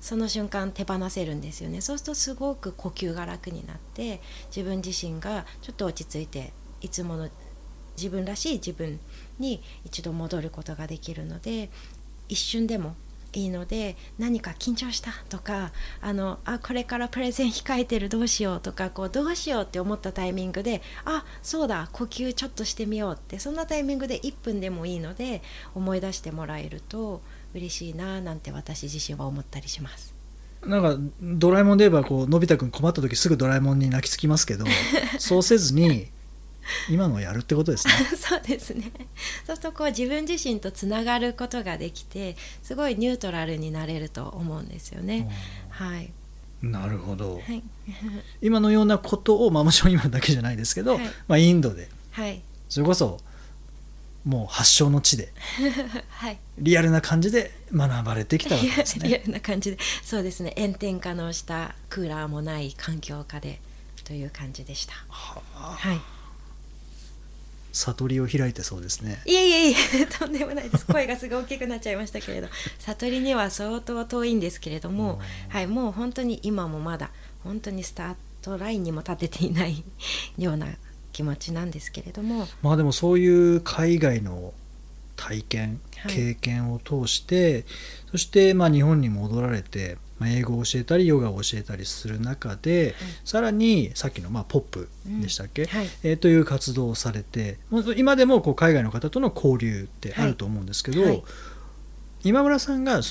[0.00, 1.80] その瞬間手放せるんですよね。
[1.80, 4.20] そうするとすごく呼吸が楽になって
[4.54, 6.52] 自分自身がちょっと落ち着いて
[6.84, 7.28] いつもの
[7.96, 9.00] 自分らしい自分
[9.38, 11.70] に一度戻ることができるので
[12.28, 12.94] 一瞬でも
[13.32, 25.42] いいので何か緊張したとかあのあこれからプレゼン控えてるどうしようとかこうどうしようって思ったタイミングであそうだ呼吸ちょっとしてみようってそんなタイミングで1分でもいいので
[25.74, 27.22] 思い出してもらえると
[27.54, 30.14] 嬉しいななんて私自身は思ったりします。
[30.64, 34.64] なんかドラえもんで言えばこうのび太くん困った時すぐドラえもんに泣きつきますけど
[35.18, 36.08] そうせずに
[36.90, 37.92] 今のをやるってことですね。
[38.16, 38.90] そうですね。
[39.46, 45.30] そうするとこう自分自身とつながることができてすごいニュートラルになれると思うんですよね。
[45.70, 46.12] はい。
[46.62, 47.62] なるほど、はい、
[48.40, 51.06] 今のようなことを、まあ、もちろん今だけじゃないですけど、はい。
[51.28, 52.42] まあ、インドではい。
[52.68, 53.20] それこそ
[54.24, 55.32] もう発祥の地で
[56.08, 56.38] はい。
[56.58, 59.22] リアルな感じで学ばれてきたわけですリアね。
[59.26, 59.78] ルな感じで。
[60.02, 60.54] そうですね。
[60.56, 63.60] 炎天下の下クーラーもない環境下で
[64.04, 64.94] という感じでした。
[65.08, 65.76] はあ。
[65.78, 66.13] はい
[67.74, 69.20] 悟りを開いてそうですね。
[69.26, 70.86] いえいえいえ とんでもないです。
[70.86, 72.48] 声がすごい大きくなっちゃいましたけれど。
[72.78, 77.10] 悟りには相当遠いんですけれども、はい、もう本当に今もまだ
[77.42, 79.82] 本当にスタートラインにも立てていない
[80.38, 80.68] ような
[81.12, 82.46] 気持ちなんですけれども。
[82.62, 84.54] まあでもそういう海外の
[85.16, 86.14] 体験はい。
[86.14, 87.64] 経験を通して、
[88.10, 95.88] そしてまあ日本に戻られて、まあ、英語を教えたりヨガを教えたりする中で、さらにさっきのまあポップでしたっけ、はい。
[96.02, 97.58] えーという活動をされて
[97.96, 101.10] 今でもこう海外の方との交流ってあると思うんですけど、はい。
[101.10, 101.22] はい
[102.26, 103.02] 今村さんが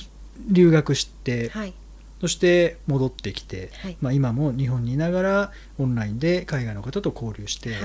[0.50, 1.74] 留学して、はい。
[2.20, 3.98] そして戻ってきて、はい。
[4.02, 7.76] まあ、今も日本にいながらオンラインで海外の方と交流して、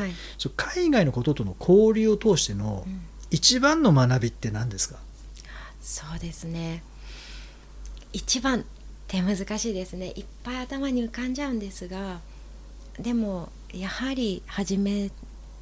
[0.56, 3.02] 海外のこととの交流を通してのうん。
[3.30, 4.96] 一番の学びって何ですか、
[5.82, 6.82] そうですね。
[8.14, 8.64] 一番
[9.08, 12.20] って難しいですねいっぱい頭に浮かんじゃうんですが
[13.00, 15.10] でもやはり初め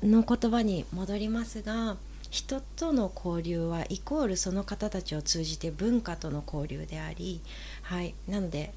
[0.02, 1.96] の言葉に戻りますが
[2.28, 7.40] 人との交流はイコールその方たちを通じて文化との交流であり、
[7.82, 8.74] はい、なので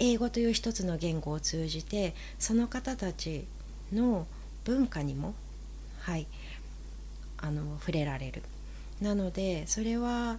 [0.00, 3.44] 英語という一つの言語を通じてその方たち
[3.92, 4.26] の
[4.64, 5.34] 文化にも、
[6.00, 6.26] はい、
[7.38, 8.42] あの触れられる。
[9.00, 10.38] なのでそれは、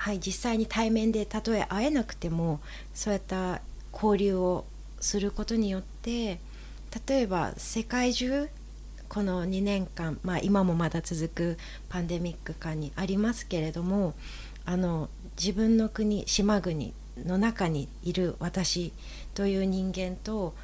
[0.00, 2.60] はい、実際に対面でたとえ会えなくても
[2.94, 3.60] そういった
[3.92, 4.64] 交流を
[4.98, 6.40] することによって
[7.06, 8.48] 例えば世界中
[9.10, 11.58] この2年間、まあ、今もまだ続く
[11.90, 14.14] パンデミック下にありますけれども
[14.64, 18.94] あの自分の国島国の中にいる私
[19.34, 20.54] という人間と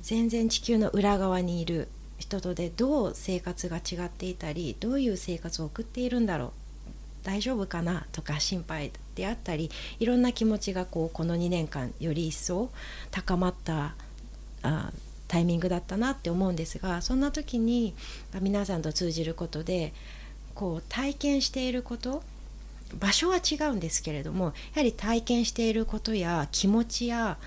[0.00, 1.86] 全然地球の裏側にいる
[2.18, 6.61] 人とでどう生活が違っていたりどういう生活を送っているんだろう
[7.22, 12.70] 大丈夫かなとか心配であったりいろんな気持ちがこうこの2年間より一層
[13.10, 13.94] 高まった
[14.62, 14.92] あ
[15.28, 17.94] タイミングだったなって思うんですがそんな時に
[18.40, 19.94] 皆さんと通じることで
[20.54, 22.22] こう体験していること
[22.98, 27.38] 場所は違うんですけれどもやはり体験していることや気持ちや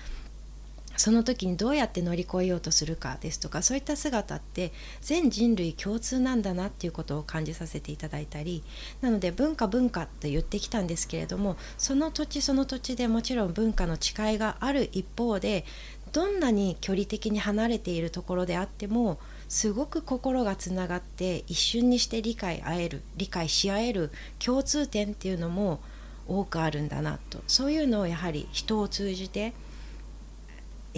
[0.96, 8.62] その時にどうやって乗り越えようとするかですとかそういった姿って全人類共通なんだなっていうことを感じさせていただいたり
[9.00, 15.64] なので文化文化って言ってきたんですけれどもその土地その土地でもちろん文化の違いがある一方で
[16.12, 25.80] どんなに距離的に離れているところであってもすごく心がつながって一瞬にして理解合える理解し合える共通点っていうのも
[26.26, 27.40] 多くあるんだなと。
[27.46, 29.52] そういうのをやはり人を通じて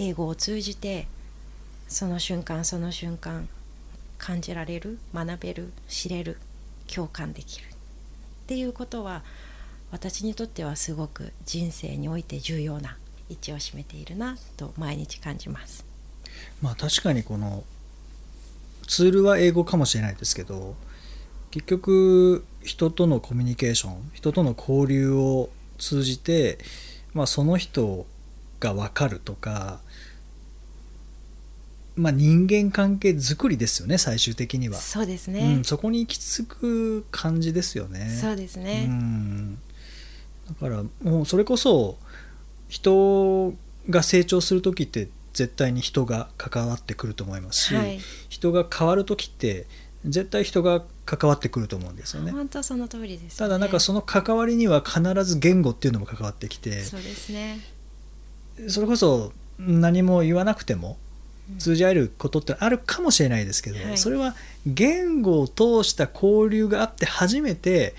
[0.01, 1.07] 英語を通じて
[1.89, 3.49] その瞬間その瞬間
[4.17, 6.37] 感じられる学べる知れる
[6.87, 7.67] 共感できるっ
[8.47, 9.23] ていうことは
[9.91, 12.97] 私にとってはすごく人生において重要な
[13.29, 15.85] 位置を占めているなと毎日感じます。
[16.61, 17.65] まあ確かにこの
[18.87, 20.75] ツールは英語かもしれないですけど
[21.51, 26.57] 結局人とのコミュニケーション人との交流を通じて、
[27.13, 28.05] まあ、その人
[28.59, 29.79] が分かるとか
[31.99, 35.63] まあ、人間関係作りですよね最終的には、そうですうねん、。
[35.65, 38.85] そこに行き着く感じですよねそうですうね。
[38.85, 39.59] んだ
[40.59, 41.97] からもうそれこそ
[42.69, 43.53] 人
[43.89, 47.99] が成長する時って絶対に人が関わってくると思いますし、はい。
[48.29, 49.67] 人が変わる時って
[50.05, 52.31] 絶対人が関わってくると思うんですよね。
[52.31, 53.29] 本当その通りです、ね。
[53.37, 57.59] ただなんかその関わりには必ず言語っていうのも関わってきてそうですね。
[58.67, 61.08] それこそ何も言わなくてもうん
[61.57, 63.97] 通じ合えることってあるかもしれないですけど、はい。
[63.97, 64.35] それは
[64.65, 67.95] 言語を通した交流があって初めて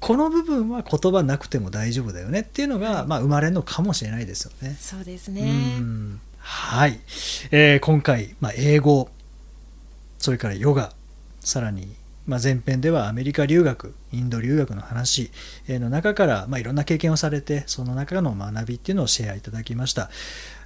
[0.00, 4.76] この部分は言葉なくても大丈夫だよねっていうのが、まあ、生まれるのかもしれないですよね。
[4.80, 5.78] そうですうね。
[5.78, 6.20] ん。
[6.38, 6.98] はい、
[7.52, 9.08] えー今回、まあ、英語
[10.18, 10.92] それからヨガ
[11.38, 11.94] さらに、
[12.26, 15.30] まあ、前編ではアメリカ留学インド留学の話
[15.68, 20.10] えーの中から、まあ、いろんな経験をされてその中の学びっていうのをシェアいただきました。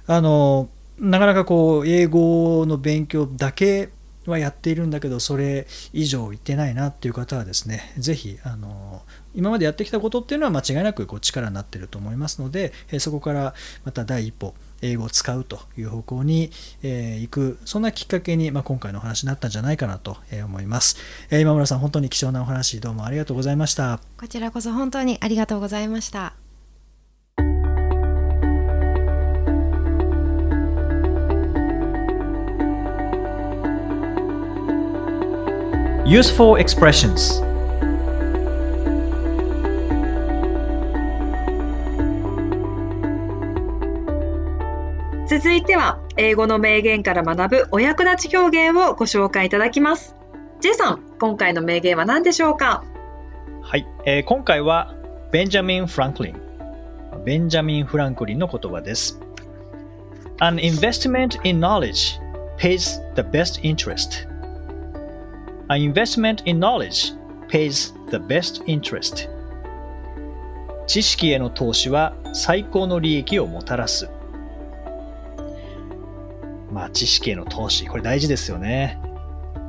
[0.07, 3.89] あのなかなかこう英語の勉強だけ
[4.25, 13.53] はやっているんだけどそれ以上言ってないなっていう方はですねぜひあの今までやってきたことっていうのは間違いなくこう力になってると思いますのでそこから
[13.85, 16.51] また第一歩英語を使うという方向に、
[16.83, 20.97] えー行くそんなきっかけに、まあ、今回のお話になったんじゃないかなと思います、
[21.31, 26.46] えー今村さん本当に貴重なお話どうもありがとうございましたこちらこそ本当にありがとうございました。
[36.07, 37.43] Useful expressions.
[45.27, 50.15] 続いては英語の名言から学ぶお役立ち表現をご紹介いただきます。
[50.61, 52.85] J さん、今回の名言は何でしょうか？
[53.61, 54.95] はい、えー今回は
[55.33, 56.41] ベンジャミン・フランクリン。
[57.25, 59.19] ベンジャミン・フランクリンの言葉です。
[60.39, 62.17] An investment in knowledge
[62.57, 64.25] pays the best interest
[65.69, 67.13] An investment in knowledge
[67.49, 69.29] pays the best interest.
[70.85, 74.09] 知識への投資は最高の利益をもたらす。
[76.71, 78.97] まあ知識への投資これ大事ですよね。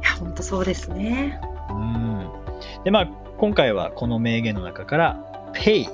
[0.01, 1.41] いや、本当そうですね。
[1.71, 2.31] うん。
[2.85, 3.07] でまあ
[3.39, 5.85] 今回はこの名言の中から pay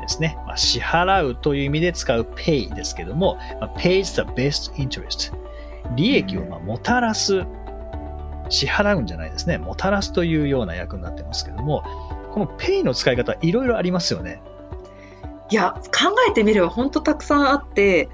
[0.00, 5.32] ですね、まあ、支払うという意味で使う pay ですけども、まあ、pays the best interest
[5.96, 7.44] 利益をまあもたらす
[8.54, 11.82] 支払うんじゃないですねもたらすというような役になってますけども
[12.32, 14.42] この pay の使い方いろいろありますよね
[15.50, 18.08] いや、考えてみれば本当たくさんあって、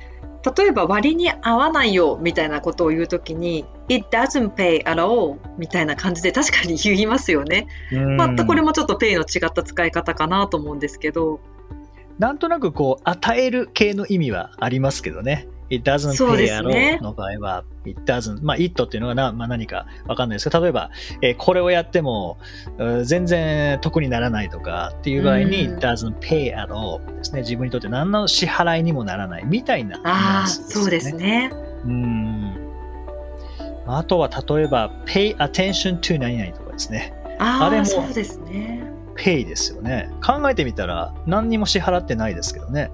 [0.57, 7.69] 例えば割に合わないよみたいなことを言うときに、It doesn't pay at all みたいな感じで確かに言いますよね。
[8.17, 11.41] またこれもちょっと pay の違った使い方かなと思うんですけど、
[12.19, 15.47] なんとなくこう与える系の意味はありますけどね。
[15.71, 20.91] It doesn't pay す at ね all の場合は、It doesn't、まあ、It っていうのがな、まあ、何かわかんないですけど、例えば、
[21.23, 22.39] えーこれをやっても、
[22.79, 27.43] うん全然得にならないとかっていう場合に、うん It doesn't pay at all ですね。
[27.43, 31.51] 自分にとって何の支払いにもならないみたいなニュアああ、そうですね。
[31.85, 32.71] うん。
[33.87, 37.13] あとは、例えば、pay attention to 何々とかですね。
[37.39, 38.85] ああ、あれもそうですね。
[39.17, 40.11] pay ですよね。
[40.25, 42.91] 考えてみたら、何にも支払ってないですけどね。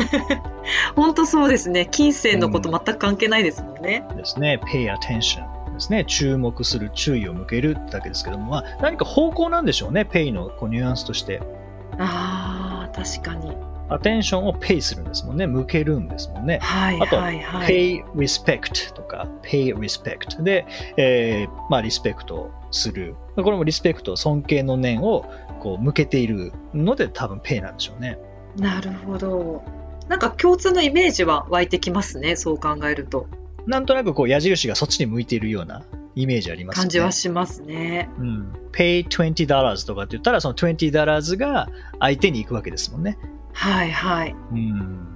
[0.96, 1.86] 本当そうですね。
[1.90, 4.04] 金銭のこと全く関係ないですもんね。
[4.16, 11.40] ですね、pay attention ですね、注目する、注意を向けるだけですけども、まあ、何か方向なんでしょうね、pay のこうニュアンスとして。
[11.98, 13.56] ああ、確かに。
[13.88, 16.58] アテンションを pay するんですもんね、向けるんですもんね。
[16.62, 18.00] はいあとはいはい。
[18.00, 23.16] pay respect とか pay respect で、えーまあ、リスペクトする。
[23.36, 25.26] これもリスペクト、尊敬の念を
[25.60, 28.18] こう向けているので多分 pay なんでしょうね。
[28.56, 29.62] なるほど。
[30.08, 32.36] なんか共通のイメージは湧いてきますね。
[32.36, 33.26] そう考えると。
[33.66, 35.82] なんとなくこう矢印がそっちに向いているような
[36.14, 36.84] イメージありますよね。
[36.84, 38.08] 感じはしますね。
[38.18, 41.68] うん、pay $20 とかって言ったら、その $20 が
[42.00, 43.18] 相手に行くわけですもんね。
[43.52, 44.34] はいはい。
[44.52, 45.12] うん。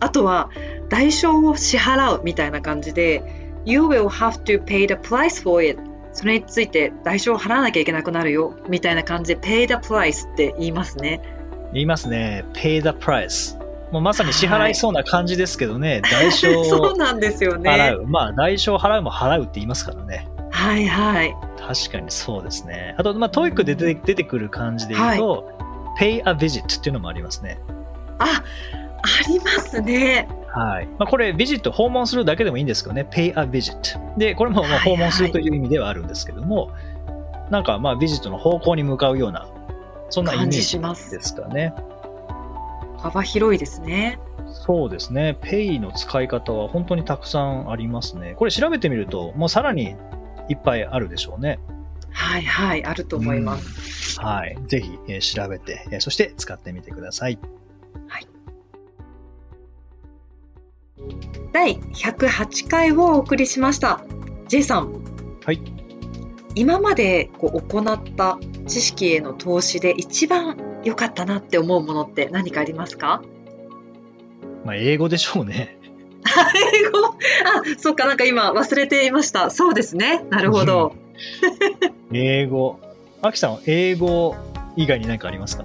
[0.00, 0.50] あとは
[0.88, 3.22] 代償を支払うみたいな感じで
[3.64, 5.80] You will have to pay the price for it
[6.12, 11.22] それについて代償を払わなきゃいけなくなるよみたいな感じで pay the price って言いますね
[11.72, 12.44] 言いますね。
[12.52, 13.58] pay the price。
[13.90, 18.06] もうまさに支払いそうな感じですけどね、代償を そうなんですよ払ねう。
[18.06, 20.28] まあ、代償を払うも払うって言いますからね。
[20.50, 22.94] はいはい確かにそうですね。
[22.98, 25.52] あと、まあ、 TOEIC で出て出てくる感じで言うと、
[25.98, 27.58] pay a visit っていうのもありますね。
[28.18, 30.86] あありますねはい。
[30.98, 33.98] まあ、これ、 visit、訪問するだけでもいいんですけどね、pay a visit。
[34.16, 36.70] で、これもまあ訪問するという意味ではあるんですけども、
[37.50, 39.48] なんかまあ、ビジットの方向に向かうような、
[40.10, 41.74] そんなイメージですかね。
[43.04, 44.18] 幅広いですね。
[44.66, 45.36] そうですね。
[45.42, 48.34] ペイの使い方は本当にたくさんありますね。
[48.38, 49.94] これ調べてみると、もうさらに
[50.48, 51.60] いっぱいあるでしょうね。
[52.10, 54.18] はいはい、あると思います。
[54.18, 54.56] うんはい。
[54.66, 57.38] ぜひ、えー調べて、えーそして使ってみてください。
[61.52, 64.02] 第108回をお送りしました。
[64.48, 64.92] J さん、
[65.44, 65.60] はい。
[66.54, 73.22] 今までこう行った知識への投資で一番良かったなって思うものって何かありますか？
[74.64, 75.78] まあ、英語でしょうね。
[76.86, 77.08] 英語？
[77.08, 77.14] あ、
[77.78, 79.50] そっか、なんか今忘れていました。
[79.50, 80.24] そうですね。
[80.30, 80.94] なるほど。
[82.12, 82.80] 英語。
[83.22, 84.34] アキさんは英語
[84.76, 85.64] 以外に何かありますか？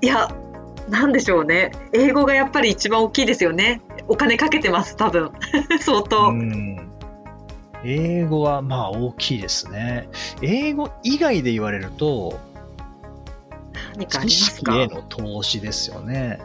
[0.00, 0.34] いや、
[0.88, 1.72] なんでしょうね。
[1.92, 3.80] 英語がやっぱり一番大きいですよね。
[4.08, 5.30] お金かけてます、多分。
[5.80, 6.28] 相当。
[6.28, 6.90] うん。
[7.84, 10.08] 英語はまあ大きいですね。
[10.42, 12.38] 英語以外で言われると、
[14.00, 14.72] 何かあり知ますか？
[14.72, 16.40] 識への投資ですよね。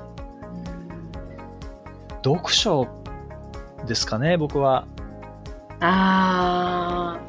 [2.23, 2.87] 読書
[3.87, 4.85] ですかね、僕は。
[5.79, 7.19] あ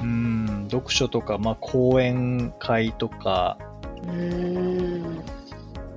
[0.00, 5.24] うん、読書とか、まあ講演会とか、ーうーん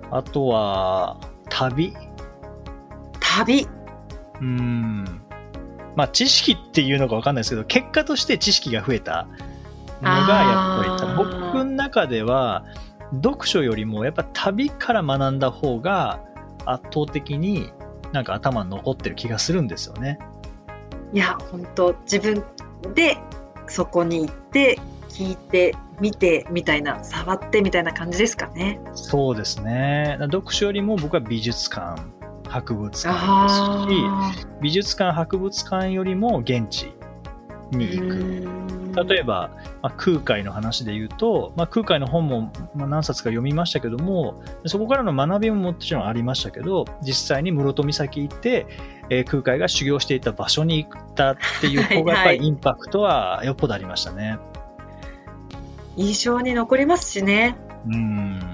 [0.09, 1.17] あとは
[1.49, 1.93] 旅。
[3.19, 3.67] 旅
[4.39, 5.05] うん。
[5.95, 9.27] まあ知識っていうのかわかんないですけど、結果として知識が増えた
[10.02, 12.66] のが、やっぱり僕の中では、
[13.24, 16.22] 読書よりもやっぱ旅から学んだ方が
[16.66, 17.72] 圧倒的に
[18.14, 20.20] なんか頭に残ってる気がするんですよね。
[21.14, 22.43] いや本当自分
[22.95, 23.18] で
[23.68, 24.80] そこに行って
[25.10, 28.80] 聞いて見てみたいな触ってみたいな感じですかね。
[28.93, 30.18] そうですね。
[30.22, 32.02] 読書よりも僕は美術館、
[32.47, 34.32] 博物館ですし、あ
[34.62, 36.93] 美術館、博物館よりも現地
[37.72, 38.72] に行く。
[39.07, 39.51] 例えば、
[39.82, 48.67] まあ、空海の話で言うと、まあ、空海の本もまあ何冊か読みましたけども、そこからの学びももちろんありましたけど、実際に室戸岬行って、
[49.09, 54.38] えー空海が修行していた場所に行ったっていう方が、やっぱはいはいりインパクトはよっぽどありましたね。
[55.95, 57.57] 印象に残りますしね。
[57.88, 58.51] うん。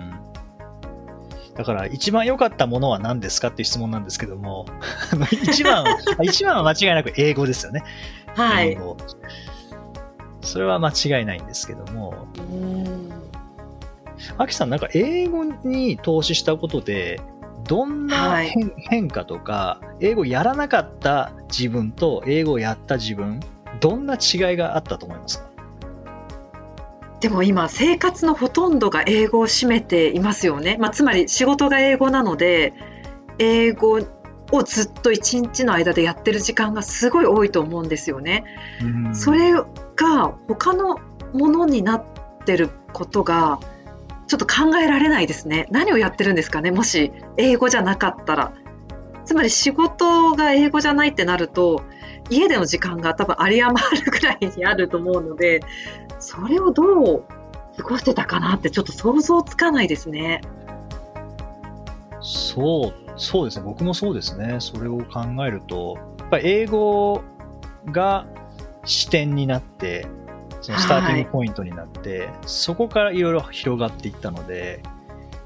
[1.58, 4.66] だから、一番良かったものは何ですかっていう質問なんですけども、
[5.32, 5.84] 一番、
[6.22, 7.84] 一番は間違いなく英語ですよね。
[8.36, 8.70] はい。
[8.72, 8.96] 英語。
[10.42, 13.10] それは間違いないんですけども、うん
[14.38, 17.20] アキさん、なんか英語に投資したことで、
[17.68, 23.40] どんなはい変,、変化とか、英語やらなかった自分と英語をやった自分、
[23.80, 25.47] どんな違いがあったと思いますか？
[27.20, 30.78] でも今生活のほとんどが英語を占めていますよね。
[30.80, 32.74] まあ、つまり仕事が英語なので
[33.40, 34.00] 英語
[34.52, 38.46] をずっと一日の間でやってる時間がすごい多いと思うんですよね。
[38.82, 39.66] うんそれが
[40.48, 41.00] 他の
[41.34, 42.06] ものになっ
[42.46, 43.60] てることが
[44.28, 45.68] ちょっと考えられないですね。
[45.72, 46.72] 何をやってるんですかね？
[46.72, 48.54] もし英語じゃなかったら。
[49.26, 51.84] つまり仕事が英語じゃないってなると
[52.30, 55.60] 家での時間が多分有り余るぐらいにあると思うので
[56.20, 57.26] それをどう
[57.78, 60.42] 過ごしてたかなってちょっと想像つかないですね。
[62.20, 63.66] そう、そうですね。
[63.66, 64.58] 僕もそうですね。
[64.60, 67.24] それを考えると、やっぱり英語
[67.92, 68.26] が
[68.86, 70.08] 視点になって、
[70.62, 74.82] そのスターティングポイントになって、そこからいろいろ広がっていったので、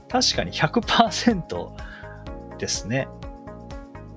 [0.09, 1.69] 確かに100%
[2.57, 3.07] ですね。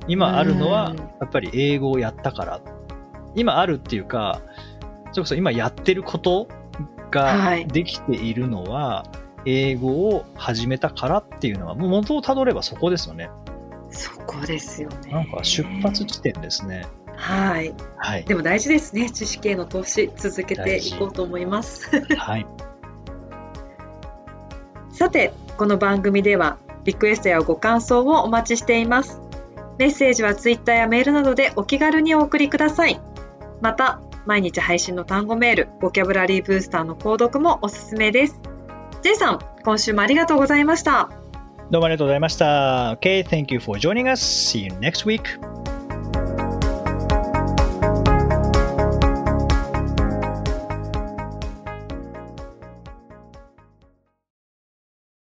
[0.06, 2.60] 今あるのはうん、やっぱり英語をやったから。
[3.34, 4.40] 今あるっていうか、
[5.14, 6.48] それこそ今やってること
[7.12, 9.06] がはいできているのは、
[9.46, 13.30] 英語を始めたからっていうのは、もう元をたどればそこですよね。
[13.90, 15.12] そこですよね。
[15.12, 16.86] なんか出発地点ですね。
[17.14, 17.72] はい。
[17.96, 18.24] はい。
[18.24, 19.08] でも大事ですね。
[19.08, 21.88] 知識への投資続けていこうと思います。
[22.16, 22.46] はい。
[24.90, 29.20] さて、この番組ではリクエストやご感想をお待ちしています。
[29.78, 33.00] メッセージはツイッターやメールなどでお気軽にお送りください。
[33.60, 38.40] また、毎日配信の単語メール、ボキャブラリーブースターの購読もおすすめです。
[39.02, 41.10] J さん、今週もありがとうございました。
[41.70, 42.92] どうもありがとうございました。
[43.00, 44.22] Okay, thank you for joining us.
[44.22, 45.63] See you next week.